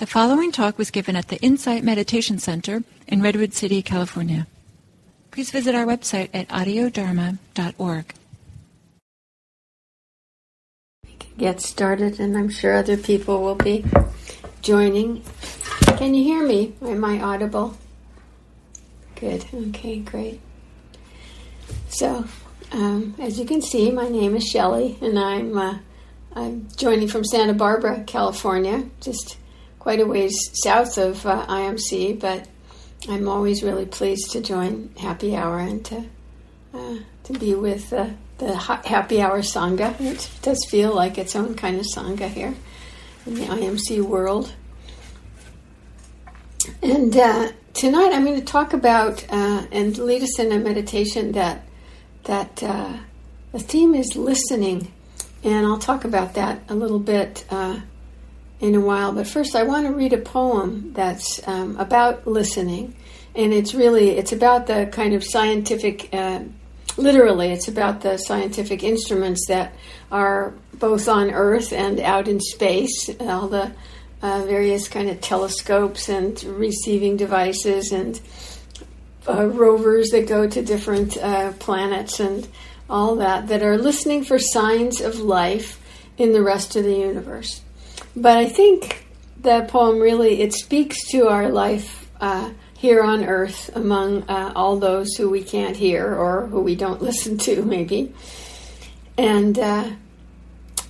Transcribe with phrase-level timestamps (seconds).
[0.00, 4.46] The following talk was given at the Insight Meditation Center in Redwood City, California.
[5.30, 8.14] Please visit our website at audiodharma.org.
[11.04, 13.84] We can get started, and I'm sure other people will be
[14.62, 15.22] joining.
[15.98, 16.72] Can you hear me?
[16.80, 17.76] Am I audible?
[19.16, 19.44] Good.
[19.52, 20.40] Okay, great.
[21.90, 22.24] So,
[22.72, 25.78] um, as you can see, my name is Shelley, and I'm uh,
[26.32, 29.36] I'm joining from Santa Barbara, California, just
[29.80, 32.46] quite a ways south of uh, IMC, but
[33.08, 36.04] I'm always really pleased to join Happy Hour and to
[36.72, 39.98] uh, to be with uh, the Happy Hour Sangha.
[40.00, 42.54] It does feel like its own kind of Sangha here
[43.26, 44.52] in the IMC world.
[46.82, 51.32] And uh, tonight I'm going to talk about uh, and lead us in a meditation
[51.32, 51.64] that
[52.24, 52.98] that uh,
[53.52, 54.92] the theme is listening,
[55.42, 57.46] and I'll talk about that a little bit
[58.60, 59.12] in a while.
[59.12, 62.94] But first, I want to read a poem that's um, about listening,
[63.34, 66.10] and it's really it's about the kind of scientific.
[66.12, 66.40] Uh,
[66.96, 69.74] literally, it's about the scientific instruments that
[70.12, 73.10] are both on Earth and out in space.
[73.20, 73.72] All the
[74.22, 78.20] uh, various kind of telescopes and receiving devices and
[79.26, 82.46] uh, rovers that go to different uh, planets and
[82.88, 85.80] all that that are listening for signs of life
[86.18, 87.62] in the rest of the universe.
[88.16, 89.06] But I think
[89.40, 94.78] that poem really it speaks to our life uh, here on Earth among uh, all
[94.78, 98.14] those who we can't hear or who we don't listen to, maybe.
[99.16, 99.90] And uh,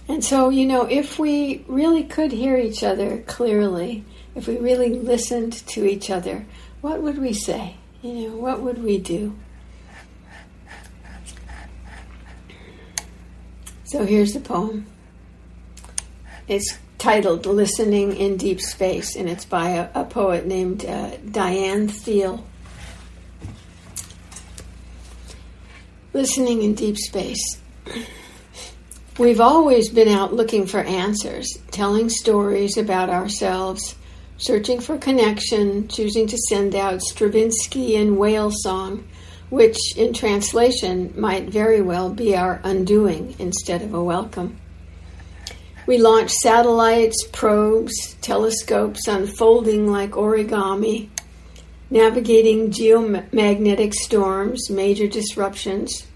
[0.09, 4.99] and so you know, if we really could hear each other clearly, if we really
[4.99, 6.47] listened to each other,
[6.81, 7.77] what would we say?
[8.03, 9.37] You know, what would we do?
[13.85, 14.87] So here's the poem.
[16.47, 21.89] It's titled Listening in Deep Space, and it's by a, a poet named uh, Diane
[21.89, 22.45] Thiel.
[26.13, 27.59] Listening in Deep Space.
[29.19, 33.95] We've always been out looking for answers, telling stories about ourselves,
[34.37, 39.09] searching for connection, choosing to send out Stravinsky and whale song,
[39.49, 44.60] which in translation might very well be our undoing instead of a welcome.
[45.91, 51.09] We launch satellites, probes, telescopes unfolding like origami,
[51.91, 56.07] navigating geomagnetic storms, major disruptions,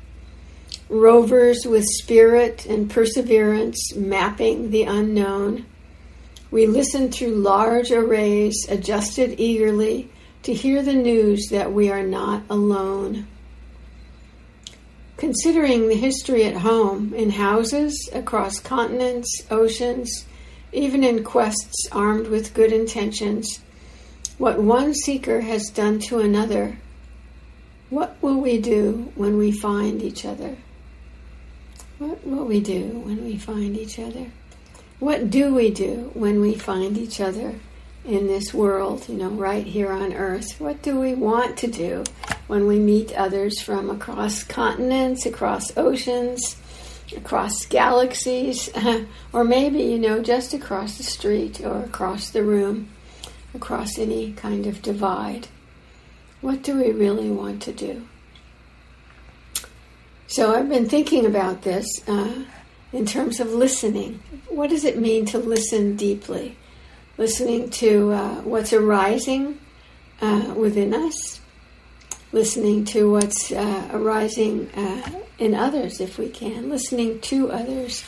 [0.89, 5.67] rovers with spirit and perseverance mapping the unknown.
[6.53, 10.09] We listen through large arrays, adjusted eagerly
[10.45, 13.27] to hear the news that we are not alone.
[15.25, 20.27] Considering the history at home, in houses, across continents, oceans,
[20.71, 23.61] even in quests armed with good intentions,
[24.37, 26.77] what one seeker has done to another,
[27.89, 30.59] what will we do when we find each other?
[31.97, 34.27] What will we do when we find each other?
[34.99, 37.55] What do we do when we find each other?
[38.05, 40.61] in this world, you know, right here on earth?
[40.61, 42.05] What do we want to do
[42.47, 46.57] when we meet others from across continents, across oceans,
[47.17, 48.71] across galaxies,
[49.33, 52.89] or maybe, you know, just across the street or across the room,
[53.55, 55.49] across any kind of divide?
[56.41, 58.07] What do we really want to do?
[60.27, 62.45] So I've been thinking about this uh,
[62.93, 64.23] in terms of listening.
[64.49, 66.57] What does it mean to listen deeply?
[67.17, 69.59] listening to uh, what's arising
[70.21, 71.41] uh, within us,
[72.35, 75.09] listening to what's uh, arising uh,
[75.39, 78.05] in others if we can, listening to others,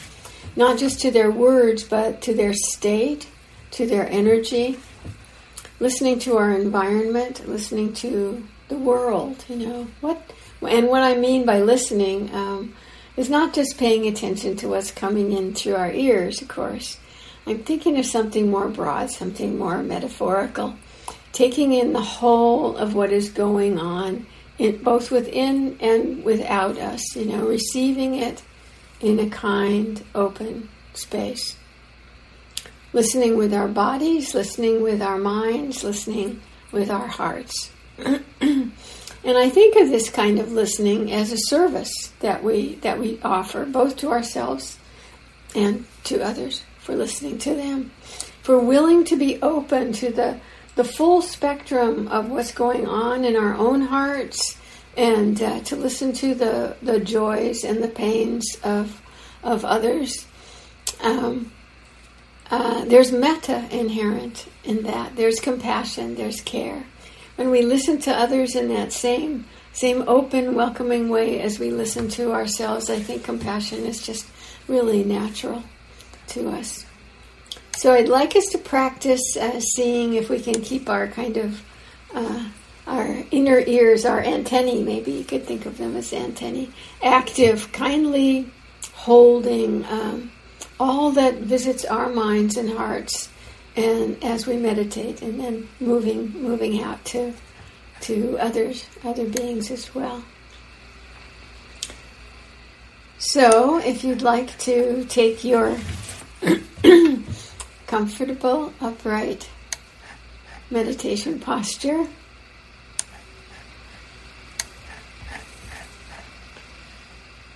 [0.56, 3.28] not just to their words, but to their state,
[3.70, 4.78] to their energy,
[5.78, 9.86] listening to our environment, listening to the world, you know.
[10.00, 10.20] What
[10.60, 12.74] and what I mean by listening um,
[13.16, 16.98] is not just paying attention to what's coming in through our ears, of course,
[17.46, 20.74] I'm thinking of something more broad, something more metaphorical,
[21.36, 24.26] taking in the whole of what is going on,
[24.58, 28.42] in, both within and without us, you know, receiving it
[29.02, 31.58] in a kind, open space.
[32.94, 36.40] Listening with our bodies, listening with our minds, listening
[36.72, 37.70] with our hearts.
[37.98, 38.72] and
[39.26, 43.66] I think of this kind of listening as a service that we that we offer
[43.66, 44.78] both to ourselves
[45.54, 47.90] and to others for listening to them,
[48.40, 50.40] for willing to be open to the,
[50.76, 54.58] the full spectrum of what's going on in our own hearts
[54.96, 59.02] and uh, to listen to the, the joys and the pains of,
[59.42, 60.26] of others.
[61.02, 61.52] Um,
[62.50, 65.16] uh, there's metta inherent in that.
[65.16, 66.84] There's compassion, there's care.
[67.34, 72.08] When we listen to others in that same same open, welcoming way as we listen
[72.08, 74.26] to ourselves, I think compassion is just
[74.68, 75.62] really natural
[76.28, 76.85] to us.
[77.76, 81.62] So I'd like us to practice uh, seeing if we can keep our kind of
[82.14, 82.48] uh,
[82.86, 86.70] our inner ears, our antennae, maybe you could think of them as antennae,
[87.02, 88.48] active, kindly
[88.94, 90.32] holding um,
[90.80, 93.28] all that visits our minds and hearts,
[93.76, 97.34] and as we meditate, and then moving moving out to
[98.00, 100.24] to others, other beings as well.
[103.18, 105.76] So, if you'd like to take your
[107.86, 109.48] comfortable, upright
[110.70, 112.06] meditation posture,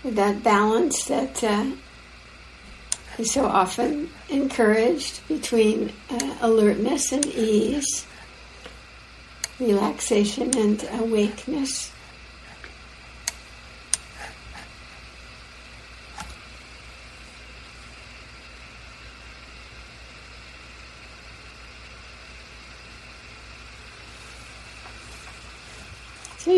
[0.05, 1.71] that balance that uh,
[3.19, 8.06] is so often encouraged between uh, alertness and ease
[9.59, 11.89] relaxation and awakeness.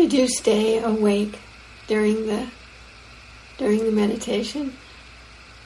[0.07, 1.39] Do stay awake
[1.87, 2.47] during the
[3.57, 4.73] during the meditation,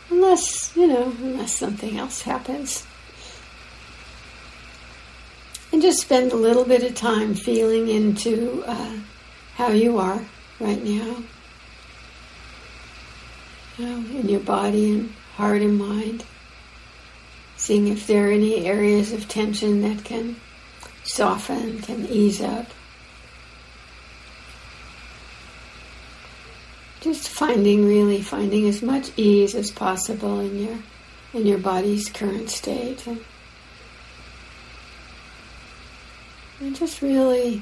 [0.10, 2.86] unless you know, unless something else happens.
[5.72, 8.98] And just spend a little bit of time feeling into uh,
[9.56, 10.22] how you are
[10.60, 11.24] right now.
[13.78, 16.24] You know, in your body and heart and mind.
[17.58, 20.38] Seeing if there are any areas of tension that can
[21.04, 22.68] soften, can ease up.
[27.02, 30.78] Just finding really finding as much ease as possible in your
[31.34, 33.06] in your body's current state.
[33.06, 33.20] And,
[36.60, 37.62] And just really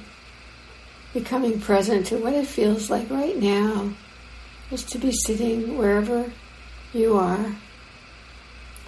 [1.13, 3.93] becoming present to what it feels like right now,
[4.69, 6.31] just to be sitting wherever
[6.93, 7.55] you are,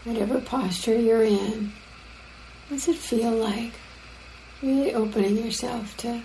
[0.05, 1.73] whatever posture you're in.
[2.69, 3.73] What does it feel like?
[4.61, 6.21] Really opening yourself to,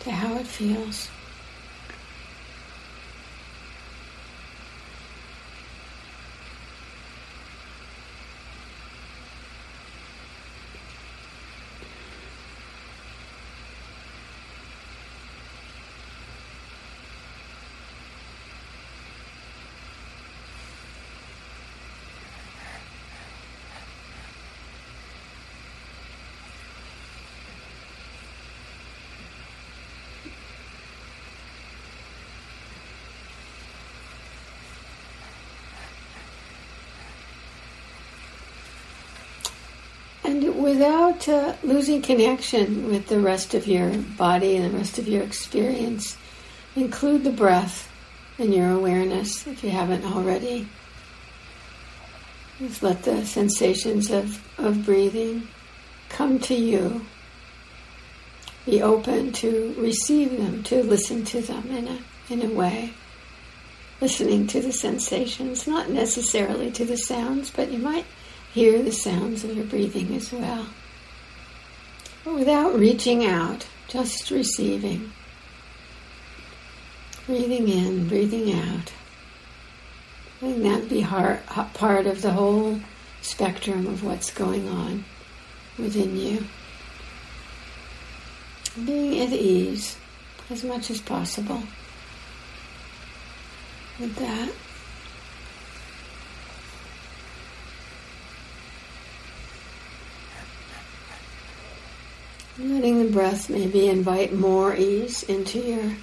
[0.00, 1.08] to how it feels.
[40.30, 45.08] And without uh, losing connection with the rest of your body and the rest of
[45.08, 46.16] your experience,
[46.76, 47.90] include the breath
[48.38, 50.68] in your awareness if you haven't already.
[52.60, 55.48] Just let the sensations of, of breathing
[56.08, 57.04] come to you.
[58.66, 61.98] Be open to receive them, to listen to them in a,
[62.28, 62.94] in a way.
[64.00, 68.06] Listening to the sensations, not necessarily to the sounds, but you might
[68.52, 70.66] hear the sounds of your breathing as well.
[72.24, 75.12] But without reaching out, just receiving.
[77.26, 78.92] Breathing in, breathing out.
[80.42, 82.80] Letting that be heart, part of the whole
[83.22, 85.04] spectrum of what's going on
[85.78, 86.44] within you.
[88.84, 89.96] Being at ease
[90.48, 91.62] as much as possible
[93.98, 94.50] with that.
[102.62, 105.96] Letting the breath maybe invite more ease into your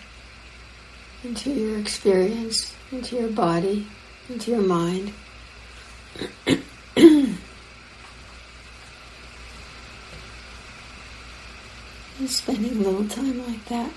[1.23, 3.85] into your experience, into your body,
[4.27, 5.13] into your mind.
[12.25, 13.91] spending a little time like that.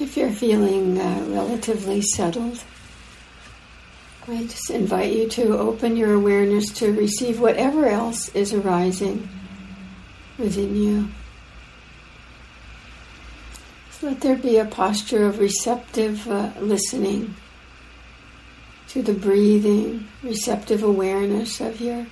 [0.00, 2.64] If you're feeling uh, relatively settled,
[4.26, 9.28] I just invite you to open your awareness to receive whatever else is arising
[10.38, 11.08] within you.
[13.90, 17.34] So let there be a posture of receptive uh, listening
[18.88, 22.06] to the breathing, receptive awareness of your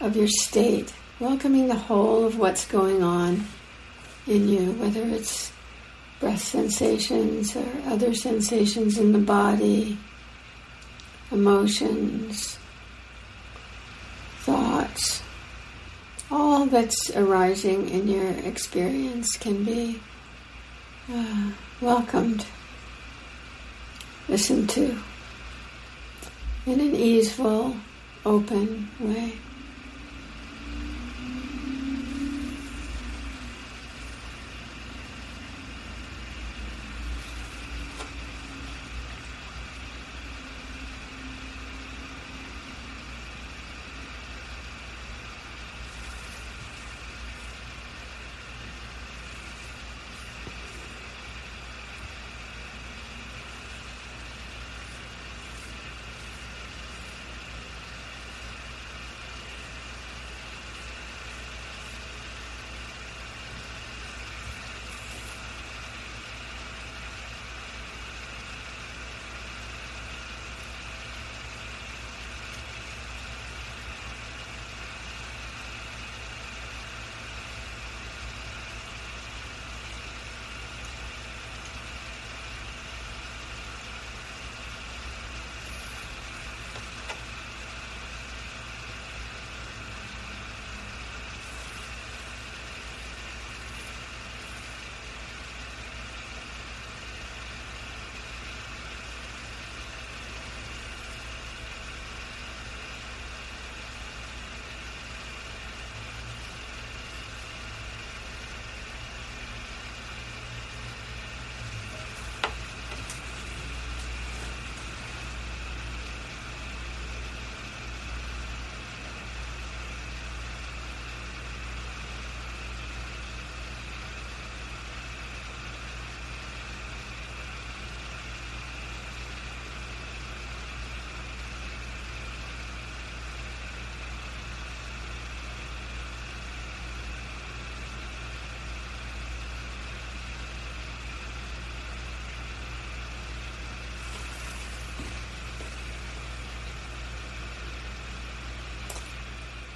[0.00, 3.44] of your state, welcoming the whole of what's going on
[4.26, 5.52] in you, whether it's
[6.24, 9.98] breath sensations or other sensations in the body,
[11.30, 12.58] emotions,
[14.38, 15.22] thoughts.
[16.30, 20.00] All that's arising in your experience can be
[21.12, 21.50] uh,
[21.82, 22.46] welcomed,
[24.26, 24.98] listened to
[26.64, 27.76] in an easeful,
[28.24, 29.34] open way.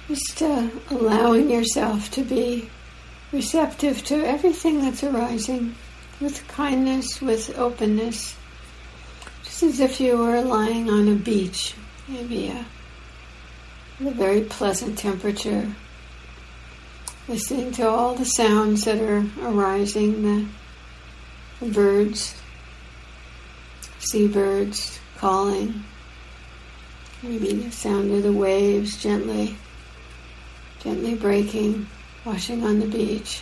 [0.09, 2.67] Just uh, allowing yourself to be
[3.31, 5.75] receptive to everything that's arising
[6.19, 8.35] with kindness, with openness,
[9.43, 11.75] just as if you were lying on a beach,
[12.07, 12.65] maybe a,
[14.03, 15.75] a very pleasant temperature,
[17.27, 20.47] listening to all the sounds that are arising, the,
[21.59, 22.33] the birds,
[23.99, 25.83] seabirds calling,
[27.21, 29.55] maybe the sound of the waves gently
[30.79, 31.87] gently breaking,
[32.25, 33.41] washing on the beach.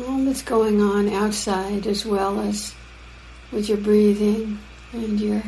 [0.00, 2.74] All that's going on outside as well as
[3.52, 4.58] with your breathing
[4.92, 5.42] and your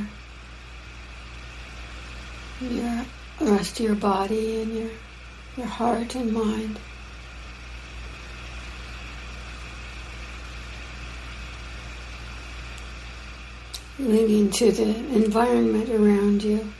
[2.60, 3.04] your
[3.40, 4.90] rest of your body and your
[5.56, 6.78] your heart and mind.
[13.98, 16.72] Linking to the environment around you.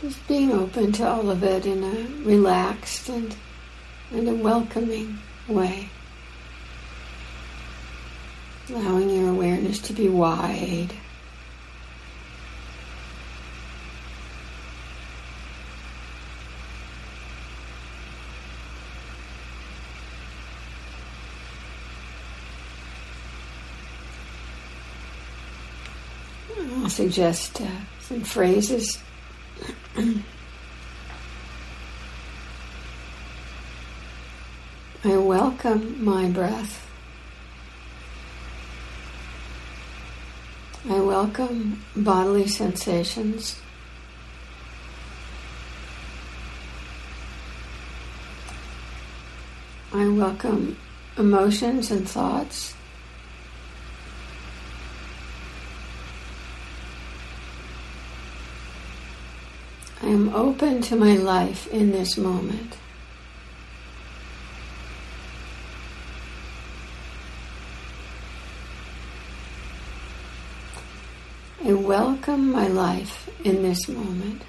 [0.00, 3.36] Just being open to all of it in a relaxed and,
[4.10, 5.90] and a welcoming way.
[8.70, 10.94] Allowing your awareness to be wide.
[26.58, 27.66] I'll suggest uh,
[28.00, 28.98] some phrases.
[35.02, 36.86] I welcome my breath.
[40.88, 43.60] I welcome bodily sensations.
[49.92, 50.76] I welcome
[51.16, 52.74] emotions and thoughts.
[60.10, 62.76] Am open to my life in this moment.
[71.64, 74.42] I welcome my life in this moment.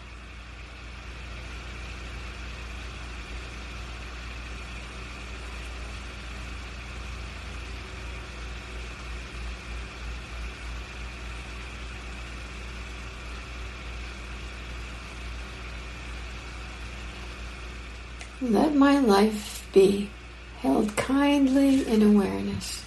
[18.44, 20.10] Let my life be
[20.58, 22.84] held kindly in awareness.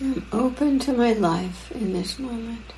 [0.00, 2.72] I'm open to my life in this moment.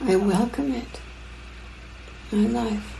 [0.00, 1.00] I welcome it
[2.30, 2.99] my life.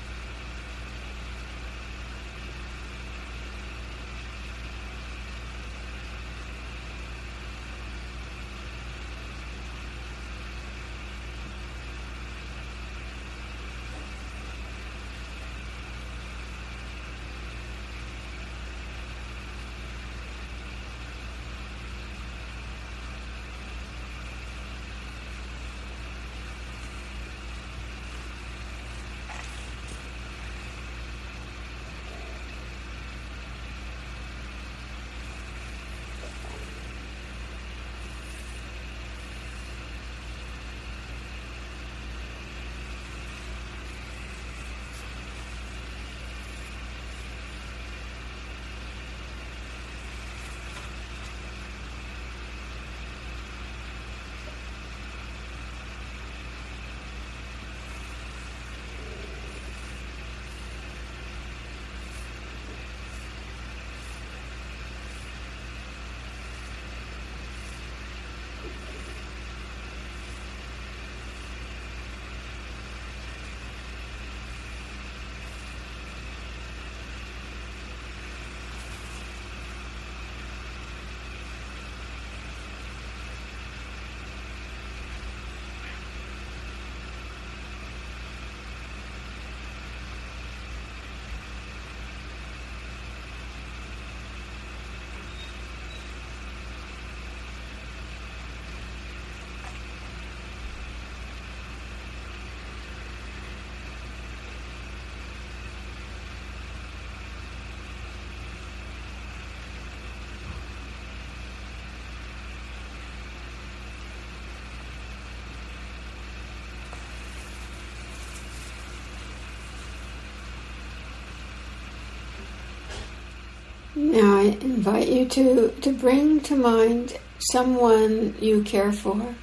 [124.11, 127.16] Now I invite you to, to bring to mind
[127.53, 129.37] someone you care for.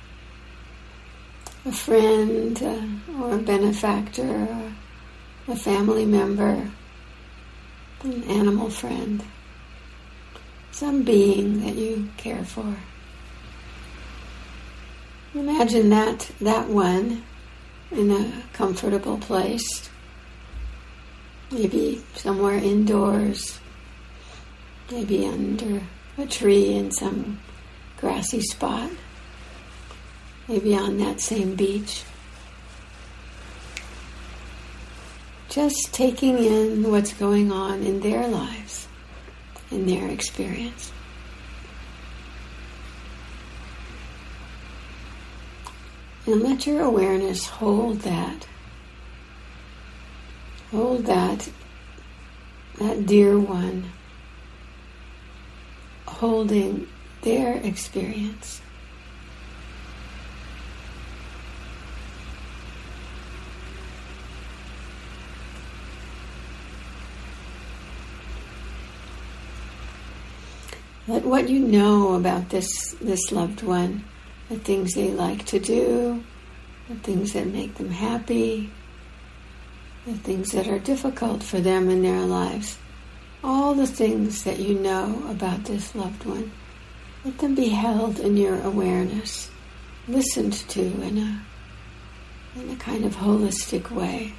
[1.65, 4.73] A friend uh, or a benefactor,
[5.47, 6.69] a family member,
[8.03, 9.23] an animal friend,
[10.71, 12.75] some being that you care for.
[15.33, 17.23] Imagine that, that one
[17.91, 19.89] in a comfortable place,
[21.51, 23.61] maybe somewhere indoors
[24.91, 25.81] maybe under
[26.17, 27.39] a tree in some
[27.97, 28.89] grassy spot,
[30.47, 32.03] maybe on that same beach.
[35.49, 38.87] Just taking in what's going on in their lives,
[39.71, 40.91] in their experience.
[46.25, 48.47] And let your awareness hold that.
[50.71, 51.49] Hold that,
[52.77, 53.91] that dear one
[56.17, 56.87] holding
[57.21, 58.61] their experience.
[71.07, 74.03] Let what you know about this, this loved one,
[74.49, 76.23] the things they like to do,
[76.89, 78.71] the things that make them happy,
[80.05, 82.77] the things that are difficult for them in their lives,
[83.43, 86.51] all the things that you know about this loved one,
[87.23, 89.51] let them be held in your awareness,
[90.07, 91.41] listened to in a,
[92.59, 94.33] in a kind of holistic way.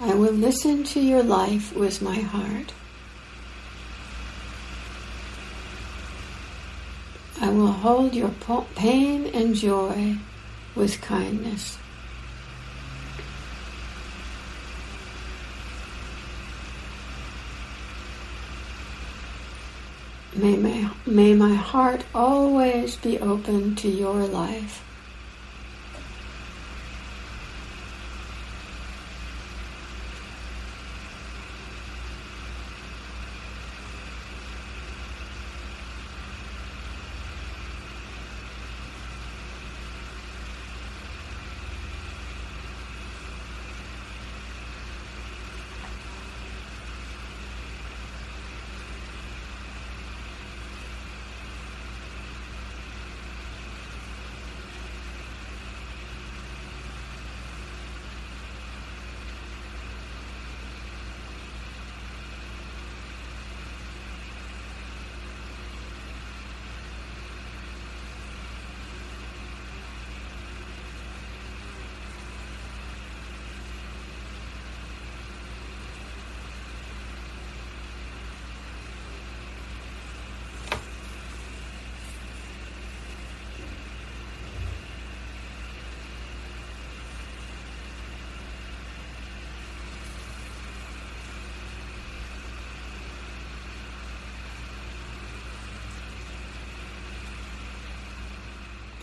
[0.00, 2.74] I will listen to your life with my heart.
[7.40, 8.30] I will hold your
[8.74, 10.18] pain and joy
[10.74, 11.78] with kindness.
[20.36, 24.83] May my, may my heart always be open to your life.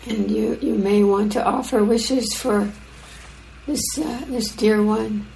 [0.08, 2.72] And you, you may want to offer wishes for
[3.68, 5.28] this uh, this dear one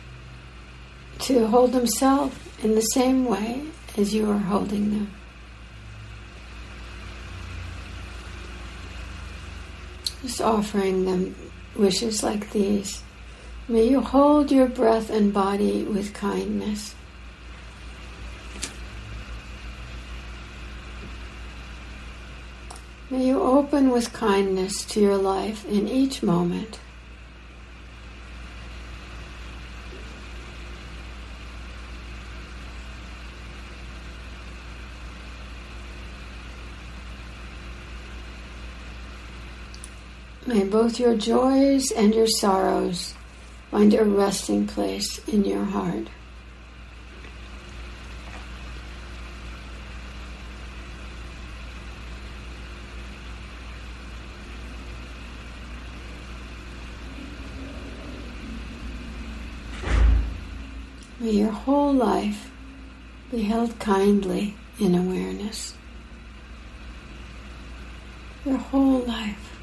[1.20, 3.64] to hold himself in the same way
[3.98, 5.14] as you are holding them.
[10.22, 11.36] Just offering them
[11.76, 13.04] wishes like these.
[13.68, 16.96] May you hold your breath and body with kindness.
[23.08, 26.80] May you open with kindness to your life in each moment.
[40.48, 43.14] May both your joys and your sorrows
[43.72, 46.08] find a resting place in your heart.
[61.20, 62.52] May your whole life
[63.32, 65.74] be held kindly in awareness.
[68.46, 69.55] Your whole life.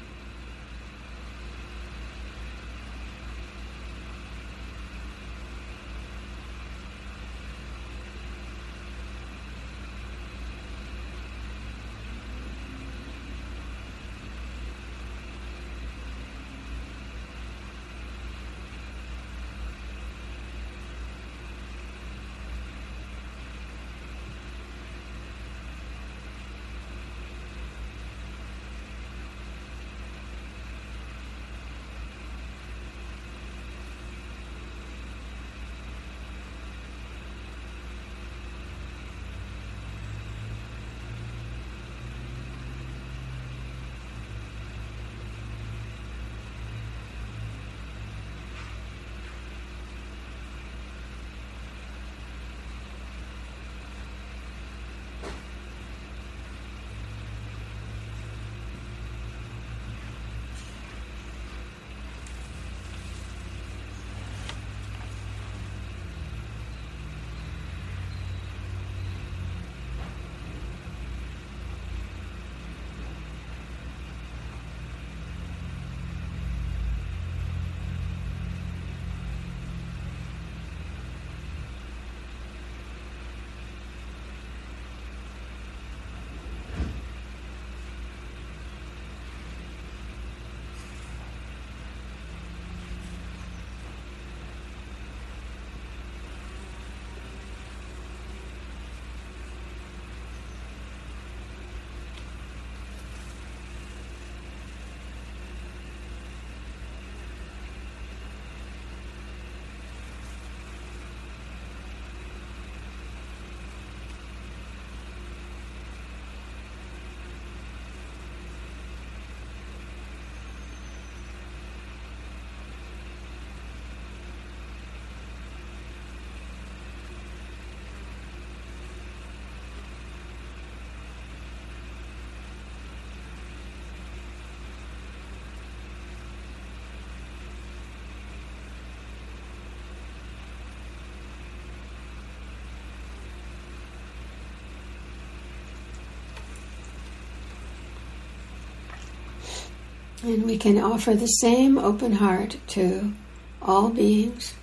[150.23, 153.13] And we can offer the same open heart to
[153.61, 154.53] all beings,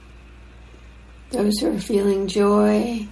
[1.31, 3.07] those who are feeling joy,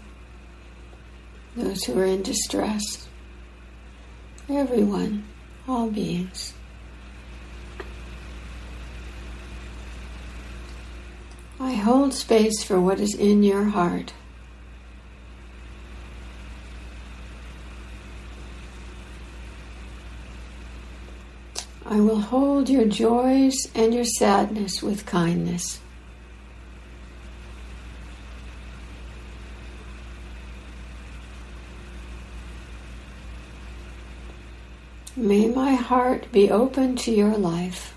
[1.54, 3.06] those who are in distress,
[4.48, 5.24] everyone,
[5.68, 6.54] all beings.
[11.60, 14.14] I hold space for what is in your heart.
[21.90, 25.80] I will hold your joys and your sadness with kindness.
[35.16, 37.94] May my heart be open to your life.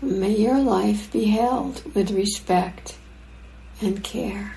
[0.00, 2.96] May your life be held with respect
[3.80, 4.54] and care.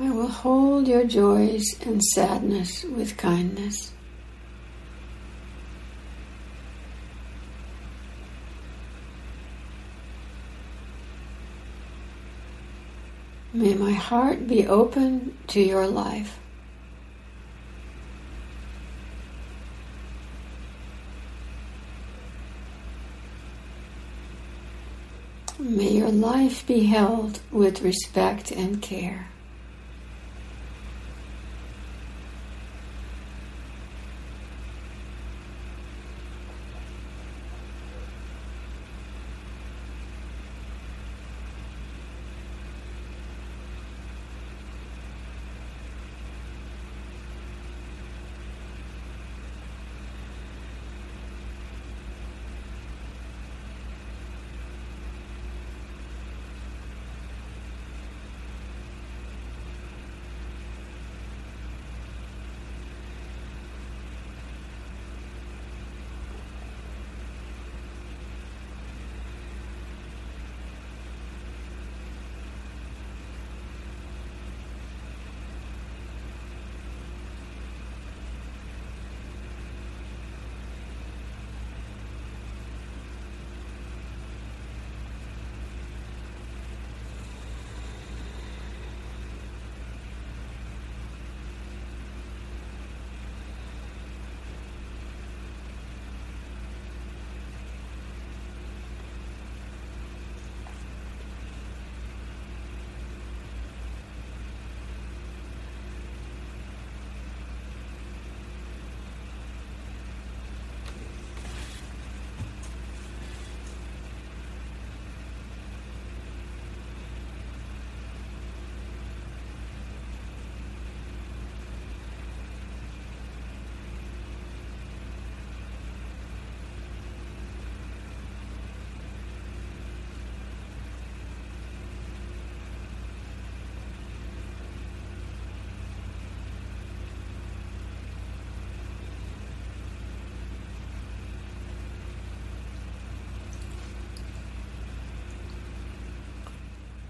[0.00, 3.92] I will hold your joys and sadness with kindness.
[13.52, 16.38] May my heart be open to your life.
[25.58, 29.26] May your life be held with respect and care.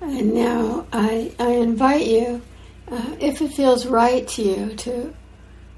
[0.09, 2.41] And now I, I invite you,
[2.91, 5.15] uh, if it feels right to you, to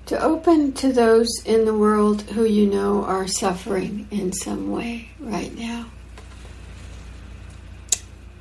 [0.07, 5.09] to open to those in the world who you know are suffering in some way
[5.19, 5.87] right now.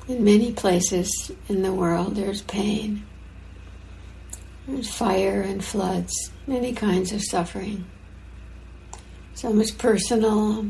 [0.08, 3.04] In many places in the world, there's pain,
[4.66, 6.12] there's fire and floods,
[6.46, 7.84] many kinds of suffering.
[9.34, 10.66] Some is personal,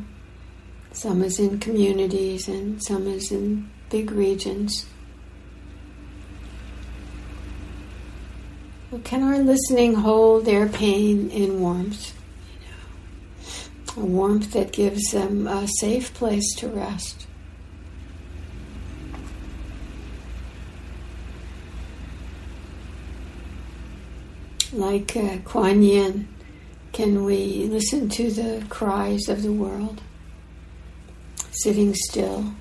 [0.93, 4.87] some is in communities, and some is in big regions.
[9.05, 12.17] Can our listening hold their pain in warmth?
[13.97, 17.27] A warmth that gives them a safe place to rest.
[24.73, 26.29] Like uh, Kuan Yin,
[26.93, 30.01] can we listen to the cries of the world
[31.51, 32.55] sitting still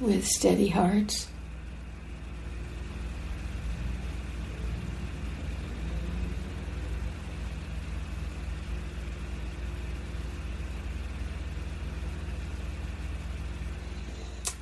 [0.00, 1.28] with steady hearts.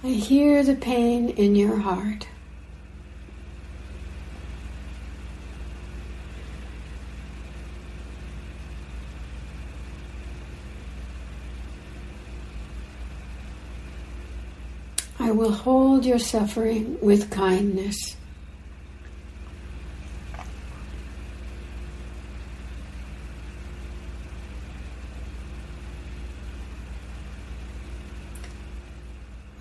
[0.04, 2.28] I hear the pain in your heart.
[15.18, 17.96] I will hold your suffering with kindness.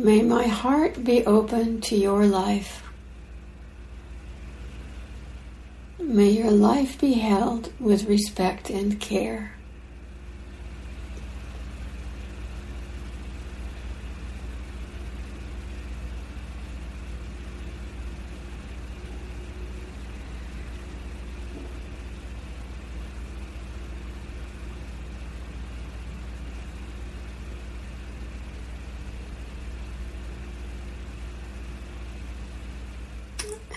[0.04, 2.84] May my heart be open to your life.
[5.98, 9.56] May your life be held with respect and care.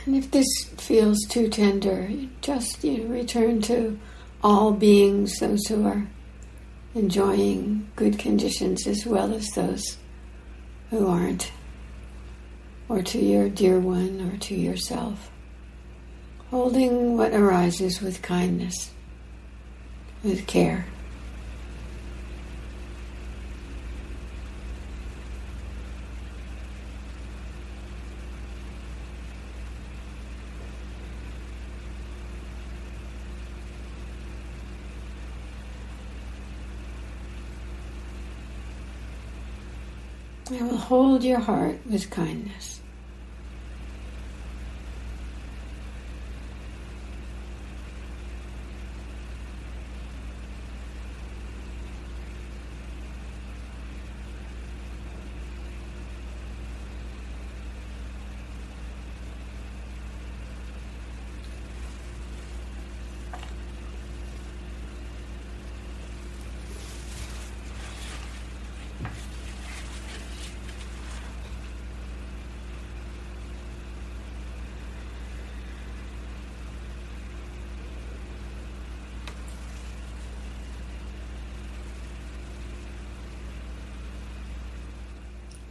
[0.07, 0.47] And if this
[0.79, 2.09] feels too tender,
[2.40, 3.99] just you know, return to
[4.42, 6.07] all beings, those who are
[6.95, 9.97] enjoying good conditions as well as those
[10.90, 11.51] who aren't,
[12.88, 15.29] or to your dear one or to yourself.
[16.51, 18.92] Holding what arises with kindness,
[20.23, 20.87] with care.
[40.49, 42.81] I will hold your heart with kindness.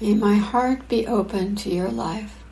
[0.05, 2.44] May my heart be open to your life.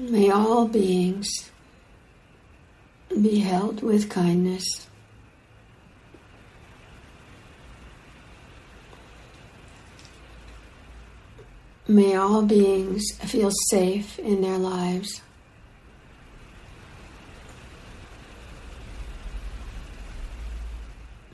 [0.00, 1.50] May all beings
[3.10, 4.86] be held with kindness.
[11.88, 15.20] May all beings feel safe in their lives.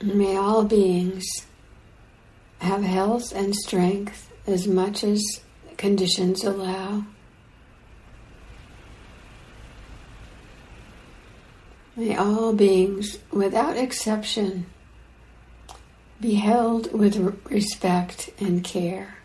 [0.01, 1.23] May all beings
[2.61, 5.21] have health and strength as much as
[5.77, 7.05] conditions allow.
[11.97, 14.65] May all beings, without exception,
[16.19, 17.15] be held with
[17.49, 19.15] respect and care.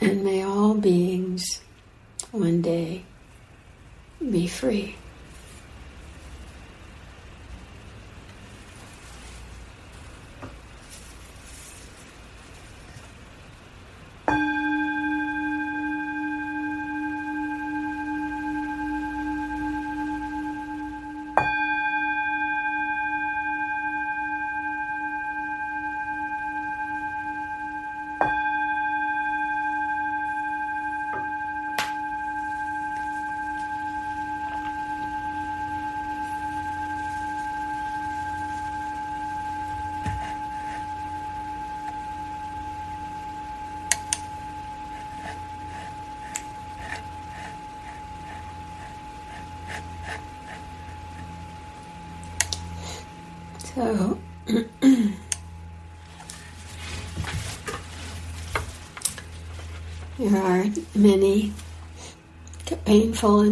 [0.00, 1.62] And may all beings
[2.30, 3.04] one day
[4.20, 4.96] be free.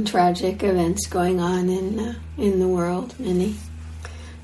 [0.06, 3.18] Tragic events going on in uh, in the world.
[3.18, 3.56] Many.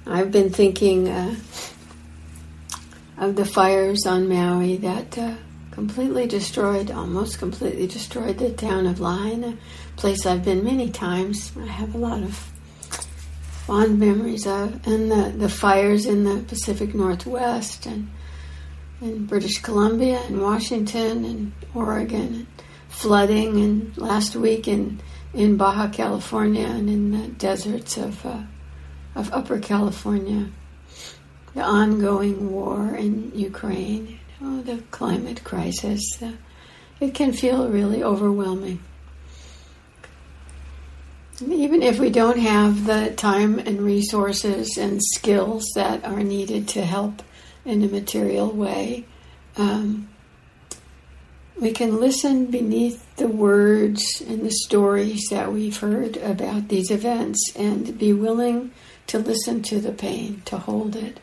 [0.07, 1.37] I've been thinking uh,
[3.17, 5.35] of the fires on Maui that uh,
[5.71, 11.53] completely destroyed, almost completely destroyed the town of Lahaina, a place I've been many times.
[11.59, 12.35] I have a lot of
[13.67, 18.11] fond memories of, and the, the fires in the Pacific Northwest and
[19.01, 22.47] in British Columbia and Washington and Oregon, and
[22.89, 25.01] flooding, and last week in,
[25.35, 28.43] in Baja California and in the deserts of, uh,
[29.15, 30.49] of Upper California,
[31.55, 36.03] the ongoing war in Ukraine, oh, the climate crisis.
[36.21, 36.33] Uh,
[37.01, 38.81] it can feel really overwhelming.
[41.45, 46.85] Even if we don't have the time and resources and skills that are needed to
[46.85, 47.23] help
[47.65, 49.05] in a material way.
[49.57, 50.09] Um,
[51.61, 57.41] we can listen beneath the words and the stories that we've heard about these events
[57.55, 58.73] and be willing
[59.09, 61.21] to listen to the pain, to hold it.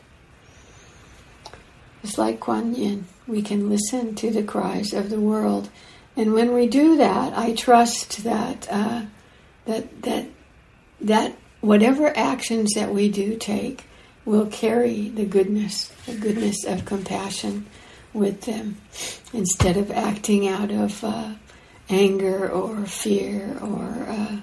[2.02, 3.06] It's like Kuan Yin.
[3.26, 5.68] We can listen to the cries of the world.
[6.16, 9.02] And when we do that, I trust that uh,
[9.66, 10.26] that that
[11.00, 13.84] that whatever actions that we do take
[14.24, 17.66] will carry the goodness, the goodness of compassion
[18.12, 18.76] with them
[19.32, 21.34] instead of acting out of uh,
[21.88, 24.36] anger or fear or uh,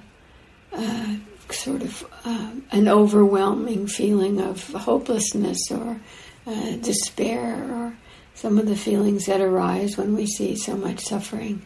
[0.74, 1.15] uh,
[1.49, 5.99] sort of uh, an overwhelming feeling of hopelessness or
[6.45, 7.93] uh, despair or
[8.36, 11.61] some of the feelings that arise when we see so much suffering.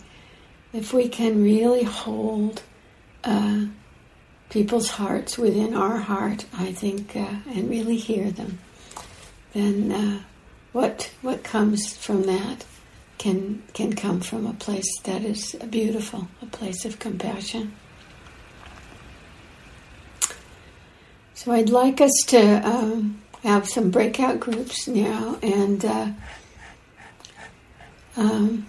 [0.74, 2.62] If we can really hold
[3.24, 3.66] uh,
[4.50, 8.60] people's hearts within our heart, I think, uh, and really hear them,
[9.54, 10.24] then
[10.72, 12.66] what what comes from that
[13.18, 17.74] can can come from a place that is beautiful, a place of compassion.
[21.34, 26.12] So I'd like us to um, have some breakout groups now, and uh,
[28.16, 28.68] um,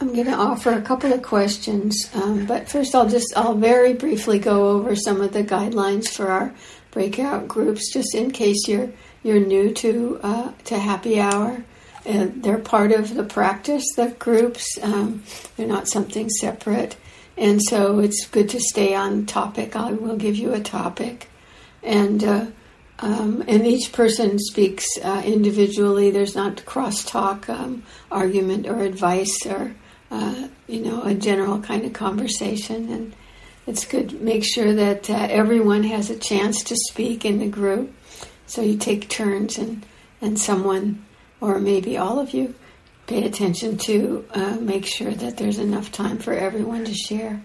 [0.00, 3.94] I'm going to offer a couple of questions, um, but first I'll just I'll very
[3.94, 6.54] briefly go over some of the guidelines for our
[6.90, 8.90] breakout groups, just in case you're
[9.22, 11.64] you're new to uh, to Happy Hour.
[12.06, 13.84] And they're part of the practice.
[13.94, 15.22] The groups um,
[15.56, 16.96] they're not something separate,
[17.36, 19.76] and so it's good to stay on topic.
[19.76, 21.28] I will give you a topic,
[21.82, 22.24] and.
[22.24, 22.46] Uh,
[23.02, 26.10] um, and each person speaks uh, individually.
[26.10, 29.74] There's not crosstalk, um, argument, or advice or
[30.10, 32.90] uh, you know, a general kind of conversation.
[32.90, 33.14] And
[33.66, 37.48] it's good to make sure that uh, everyone has a chance to speak in the
[37.48, 37.92] group.
[38.50, 39.86] So you take turns and,
[40.20, 41.04] and someone,
[41.40, 42.56] or maybe all of you,
[43.06, 47.40] pay attention to uh, make sure that there's enough time for everyone to share.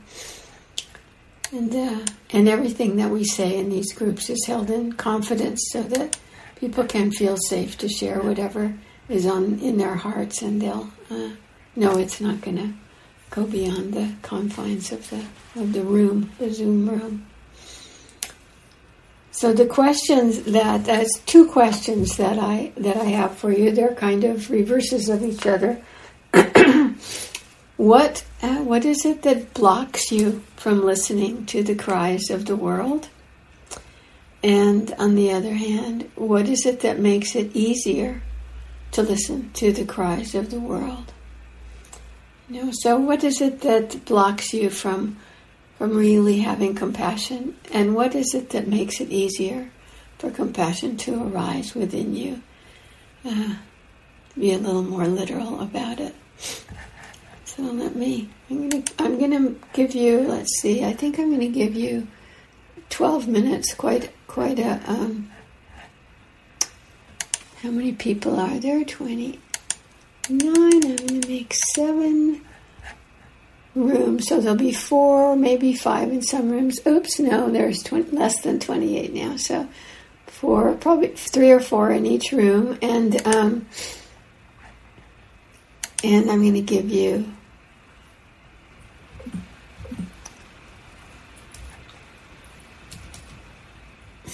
[1.52, 5.84] And, uh, and everything that we say in these groups is held in confidence so
[5.84, 6.18] that
[6.56, 8.74] people can feel safe to share whatever
[9.08, 11.30] is on in their hearts and they'll uh,
[11.76, 12.74] no, it's not going to
[13.30, 15.24] go beyond the confines of the
[15.56, 17.28] of the room, the Zoom room.
[19.36, 23.70] So the questions that that's two questions that I that I have for you.
[23.70, 25.84] They're kind of reverses of each other.
[27.76, 32.56] what uh, what is it that blocks you from listening to the cries of the
[32.56, 33.10] world?
[34.42, 38.22] And on the other hand, what is it that makes it easier
[38.94, 41.12] to listen to the cries of the world?
[42.48, 45.18] You know, so what is it that blocks you from
[45.78, 49.70] from really having compassion, and what is it that makes it easier
[50.18, 52.42] for compassion to arise within you?
[53.26, 53.56] Uh,
[54.38, 56.16] be a little more literal about it.
[57.46, 58.30] So let me.
[58.50, 58.84] I'm gonna.
[59.00, 60.20] I'm gonna give you.
[60.20, 60.84] Let's see.
[60.84, 62.08] I think I'm gonna give you
[62.90, 63.74] twelve minutes.
[63.74, 64.12] Quite.
[64.28, 64.82] Quite a.
[64.88, 65.32] Um,
[67.62, 68.84] how many people are there?
[68.84, 69.40] Twenty
[70.30, 70.84] nine.
[70.84, 72.42] I'm to make seven
[73.76, 74.28] rooms.
[74.28, 76.80] So there'll be four, maybe five in some rooms.
[76.88, 79.36] Oops, no, there's 20, less than 28 now.
[79.38, 79.68] So
[80.28, 82.78] four, probably three or four in each room.
[82.82, 83.66] And, um,
[86.04, 87.32] and I'm going to give you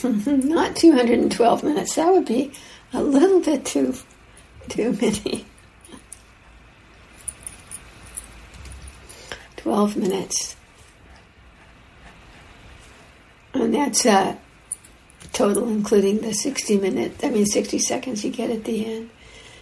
[0.04, 1.96] not 212 minutes.
[1.96, 2.52] That would be
[2.94, 3.96] a little bit too
[4.70, 5.46] too many.
[9.62, 10.56] 12 minutes.
[13.54, 14.36] And that's uh,
[15.34, 19.10] total, including the 60 minute, I mean, 60 seconds you get at the end.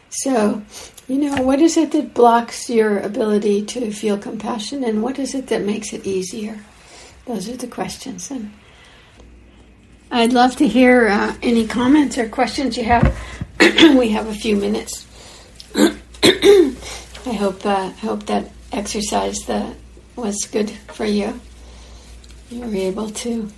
[0.10, 0.62] So,
[1.08, 5.36] you know, what is it that blocks your ability to feel compassion, and what is
[5.36, 6.60] it that makes it easier?
[7.26, 8.32] Those are the questions.
[8.32, 8.52] And
[10.12, 13.16] I'd love to hear uh, any comments or questions you have.
[13.60, 15.06] we have a few minutes.
[15.76, 19.76] I hope uh, hope that exercise that
[20.20, 21.40] was good for you.
[22.50, 23.50] You were able to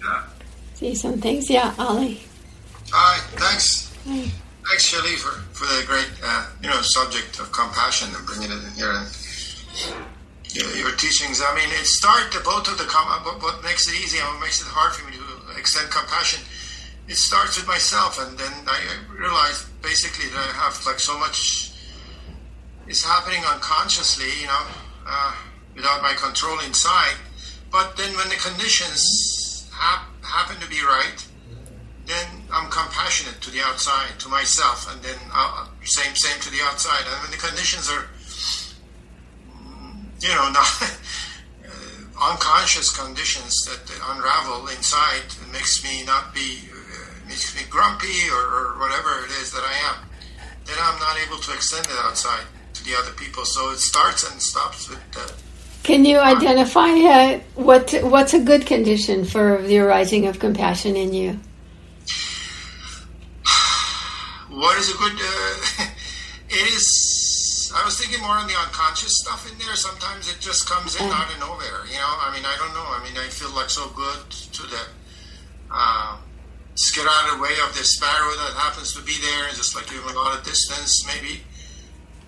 [0.76, 1.50] see some things.
[1.50, 2.22] Yeah, Ollie.
[2.92, 3.96] Hi, thanks.
[4.08, 4.30] Hi.
[4.68, 8.64] Thanks, Shelley, for, for the great uh, you know subject of compassion and bringing it
[8.64, 9.08] in here and
[10.54, 11.42] your, your teachings.
[11.42, 14.42] I mean, it started both of the com- what, what makes it easy and what
[14.42, 16.44] makes it hard for me to extend compassion.
[17.08, 21.18] It starts with myself, and then I, I realized basically that I have like so
[21.18, 21.72] much
[22.88, 24.64] is happening unconsciously, you know,
[25.08, 25.34] uh,
[25.76, 27.16] without my control inside.
[27.72, 31.26] But then when the conditions hap- happen to be right,
[32.06, 36.62] then I'm compassionate to the outside, to myself, and then uh, same same to the
[36.64, 37.06] outside.
[37.08, 38.10] And when the conditions are,
[40.20, 40.68] you know, not
[41.64, 48.30] uh, unconscious conditions that unravel inside, it makes me not be, uh, makes me grumpy
[48.30, 50.10] or, or whatever it is that I am.
[50.66, 53.46] Then I'm not able to extend it outside to the other people.
[53.46, 55.34] So it starts and stops with the.
[55.84, 61.14] Can you identify uh, what what's a good condition for the arising of compassion in
[61.14, 61.40] you?
[64.50, 65.14] What is a good?
[65.14, 65.88] Uh,
[66.50, 67.74] it is.
[67.74, 69.76] I was thinking more on the unconscious stuff in there.
[69.76, 71.88] Sometimes it just comes in out of nowhere.
[71.88, 72.14] You know.
[72.20, 72.86] I mean, I don't know.
[72.86, 74.82] I mean, I feel like so good to the.
[75.72, 76.18] Uh,
[77.02, 79.88] out of the way of the sparrow that happens to be there and just like
[79.88, 81.42] give him a lot of distance, maybe.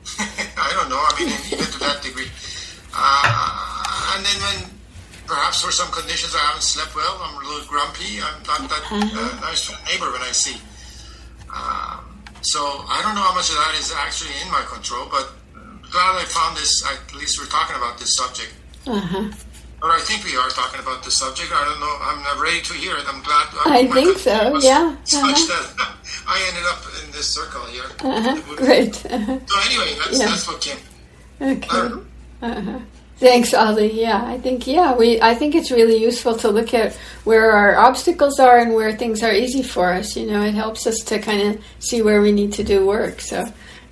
[0.58, 0.97] I don't know.
[0.97, 2.32] I mean, even to that degree.
[2.96, 4.70] Uh, and then when
[5.26, 8.22] perhaps for some conditions I haven't slept well, I'm a little grumpy.
[8.22, 10.58] I'm not that uh, nice to a neighbor when I see.
[11.54, 15.32] Um, so I don't know how much of that is actually in my control, but
[15.91, 16.84] glad I found this.
[16.86, 18.54] At least we're talking about this subject.
[18.86, 19.32] Uh-huh.
[19.82, 21.52] Or I think we are talking about the subject.
[21.54, 21.96] I don't know.
[22.02, 23.04] I'm not ready to hear it.
[23.08, 23.48] I'm glad.
[23.66, 24.96] I my think so, yeah.
[25.04, 25.74] Such Uh-huh.
[25.76, 25.96] that
[26.28, 27.84] I ended up in this circle here.
[28.00, 28.56] Uh-huh.
[28.56, 29.06] Great.
[29.06, 29.39] Uh-huh.
[29.48, 30.26] So anyway, that's, Yeah.
[30.28, 30.78] that's what came.
[31.41, 32.04] Okay.
[32.44, 32.80] Uh-huh.
[33.18, 34.02] Thanks, Ali.
[34.02, 37.78] Yeah, I think yeah, we I think it's really useful to look at where our
[37.78, 40.18] obstacles are and where things are easy for us.
[40.18, 43.22] You know, it helps us to kind of see where we need to do work.
[43.22, 43.46] So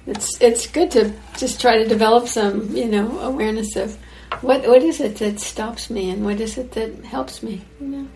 [0.06, 3.98] it's it's good to just try to develop some you know awareness of
[4.42, 7.62] what what is it that stops me and what is it that helps me.
[7.80, 8.08] You know.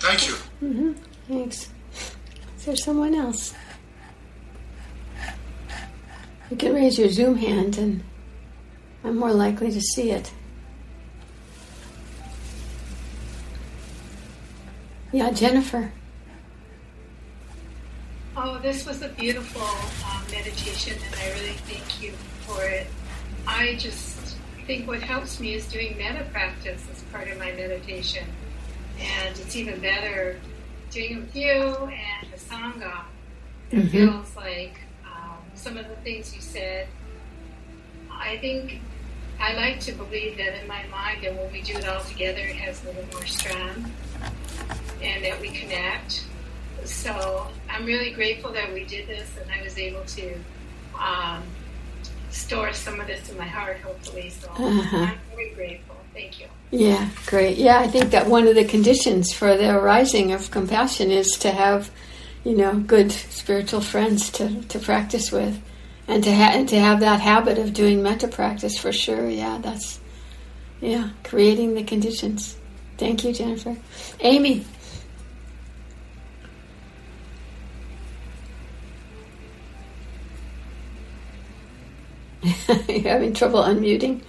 [0.00, 0.94] Thank you.
[1.28, 1.70] Thanks.
[2.58, 3.54] Is there someone else?
[6.50, 8.02] You can raise your Zoom hand and
[9.06, 10.32] I'm more likely to see it.
[15.12, 15.92] Yeah, Jennifer.
[18.36, 22.88] Oh, this was a beautiful um, meditation, and I really thank you for it.
[23.46, 24.36] I just
[24.66, 28.26] think what helps me is doing metta practice as part of my meditation,
[28.98, 30.40] and it's even better
[30.90, 33.02] doing it with you and the sangha.
[33.70, 33.90] It Mhm.
[33.92, 36.88] feels like um, some of the things you said.
[38.10, 38.80] I think
[39.40, 42.40] I like to believe that in my mind that when we do it all together,
[42.40, 43.90] it has a little more strength,
[45.02, 46.24] and that we connect.
[46.84, 50.34] So I'm really grateful that we did this and I was able to
[50.98, 51.42] um,
[52.30, 54.30] store some of this in my heart, hopefully.
[54.30, 54.96] So Uh-huh.
[54.96, 55.96] I'm very grateful.
[56.14, 56.46] Thank you.
[56.70, 57.58] Yeah, great.
[57.58, 61.50] Yeah, I think that one of the conditions for the arising of compassion is to
[61.50, 61.90] have,
[62.44, 65.60] you know, good spiritual friends to, to practice with,
[66.08, 69.28] and to ha- and to have that habit of doing metta practice for sure.
[69.28, 70.00] Yeah, that's
[70.80, 72.56] yeah, creating the conditions.
[72.98, 73.76] Thank you, Jennifer.
[74.20, 74.64] Amy.
[82.88, 84.22] you having trouble unmuting?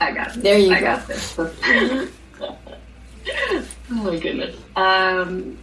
[0.00, 0.23] I got this.
[0.36, 0.86] There you I go.
[0.86, 1.38] got this.
[1.38, 2.08] oh
[3.90, 4.56] my goodness.
[4.76, 5.58] Um,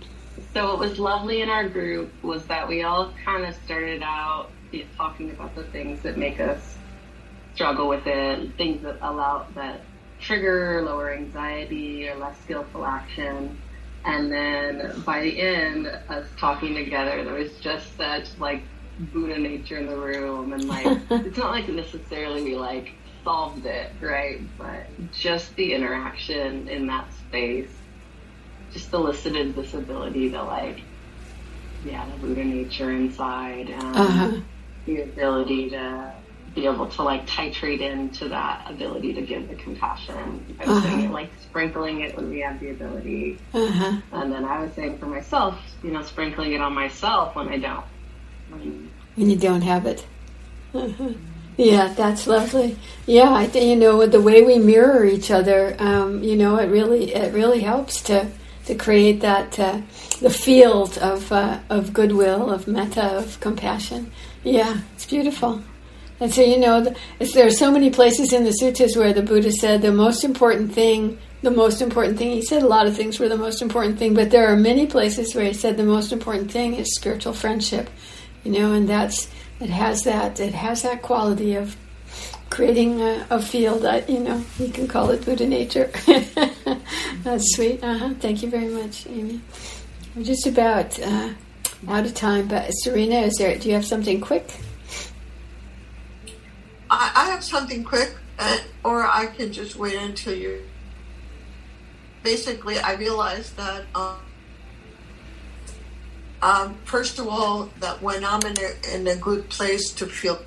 [0.54, 4.50] so what was lovely in our group was that we all kind of started out
[4.98, 6.78] talking about the things that make us
[7.54, 9.82] struggle with it, things that allow that
[10.20, 13.58] trigger lower anxiety or less skillful action.
[14.06, 18.64] And then by the end, us talking together, there was just such like
[19.00, 22.94] Buddha nature in the room, and like it's not like necessarily we like
[23.24, 24.40] solved it, right?
[24.58, 27.70] But just the interaction in that space
[28.74, 30.82] just elicited this ability to like,
[31.86, 34.32] yeah, the Buddha nature inside and Uh huh.
[34.86, 36.12] the ability to
[36.56, 40.58] be able to like titrate into that ability to give the compassion.
[40.60, 43.40] I was saying it like sprinkling it when we have the ability.
[43.54, 43.98] Uh-huh.
[44.12, 47.58] And then I was saying for myself, you know, sprinkling it on myself when I
[47.58, 47.86] don't.
[48.50, 50.06] When when you don't have it.
[51.58, 52.78] Yeah, that's lovely.
[53.06, 56.68] Yeah, I think you know the way we mirror each other, um, you know, it
[56.68, 58.28] really it really helps to
[58.66, 59.82] to create that uh,
[60.22, 64.12] the field of uh, of goodwill, of metta, of compassion.
[64.44, 65.62] Yeah, it's beautiful.
[66.20, 66.96] And so you know, the,
[67.34, 70.74] there are so many places in the suttas where the Buddha said the most important
[70.74, 71.20] thing.
[71.44, 74.14] The most important thing, he said a lot of things were the most important thing,
[74.14, 77.90] but there are many places where he said the most important thing is spiritual friendship,
[78.44, 79.28] you know, and that's
[79.62, 81.78] it has that it has that quality of
[82.50, 85.92] creating a, a field that you know you can call it Buddha nature.
[87.24, 87.84] That's sweet.
[87.84, 88.16] Uh-huh.
[88.20, 89.42] Thank you very much, Amy.
[90.16, 91.30] We're just about uh,
[91.88, 93.58] out of time, but Serena, is there?
[93.58, 94.50] Do you have something quick?
[96.90, 100.64] I, I have something quick, uh, or I can just wait until you.
[102.24, 103.86] Basically, I realized that.
[103.94, 104.18] Um,
[106.42, 110.40] um, first of all, that when I'm in a, in a good place to feel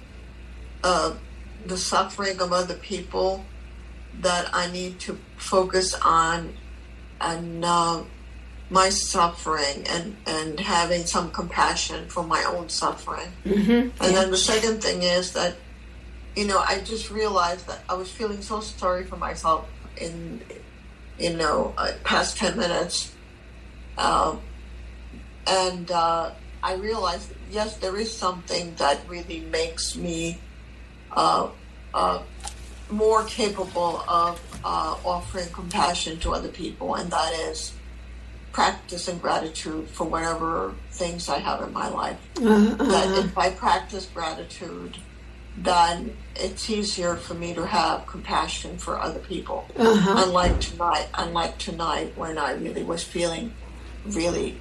[0.82, 1.14] uh,
[1.66, 3.44] the suffering of other people,
[4.20, 6.54] that I need to focus on
[7.20, 8.02] and uh,
[8.70, 13.28] my suffering and, and having some compassion for my own suffering.
[13.44, 14.02] Mm-hmm.
[14.02, 15.56] And then the second thing is that,
[16.36, 20.42] you know, I just realized that I was feeling so sorry for myself in,
[21.18, 23.14] you know, uh, past 10 minutes.
[23.96, 24.40] Um,
[25.46, 26.30] and uh,
[26.62, 30.38] I realized, yes, there is something that really makes me
[31.12, 31.48] uh,
[31.92, 32.22] uh,
[32.90, 37.72] more capable of uh, offering compassion to other people, and that is
[38.52, 42.18] practicing gratitude for whatever things I have in my life.
[42.38, 44.96] Uh, That uh, if I practice gratitude,
[45.56, 49.66] then it's easier for me to have compassion for other people.
[49.76, 50.24] uh-huh.
[50.26, 53.52] Unlike tonight, unlike tonight when I really was feeling
[54.06, 54.60] really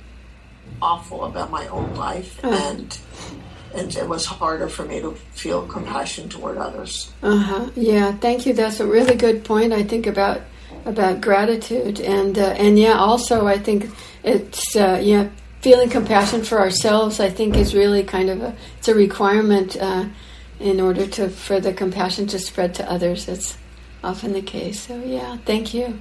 [0.81, 2.49] awful about my own life Uh.
[2.49, 2.97] and
[3.75, 7.11] and it was harder for me to feel compassion toward others.
[7.23, 7.71] Uh-huh.
[7.75, 8.53] Yeah, thank you.
[8.53, 9.73] That's a really good point.
[9.73, 10.41] I think about
[10.85, 13.89] about gratitude and uh, and yeah, also I think
[14.23, 15.29] it's uh, yeah
[15.61, 17.19] feeling compassion for ourselves.
[17.19, 20.05] I think is really kind of a it's a requirement uh,
[20.59, 23.27] in order to for the compassion to spread to others.
[23.27, 23.57] It's
[24.03, 24.81] often the case.
[24.81, 25.99] So yeah, thank you,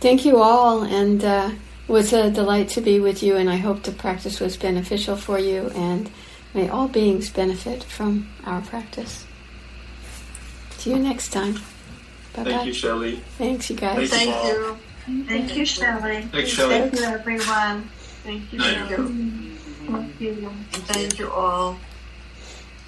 [0.00, 1.50] thank you all, and uh,
[1.88, 3.36] was a delight to be with you.
[3.36, 6.10] And I hope the practice was beneficial for you and.
[6.54, 9.24] May all beings benefit from our practice.
[10.78, 11.54] See you next time.
[12.32, 12.46] Bye bye.
[12.50, 13.16] Thank you, Shelley.
[13.38, 14.08] Thanks, you guys.
[14.08, 14.48] Thank Thank Paul.
[14.48, 14.78] you.
[15.26, 16.22] Thank you, Shelley.
[16.22, 16.90] Thanks, Shelley.
[16.90, 17.90] Thank you, everyone.
[18.22, 18.60] Thank you.
[18.60, 19.56] Thank you.
[19.86, 20.52] Thank you.
[20.70, 21.76] Thank you all.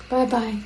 [0.08, 0.58] Bye bye.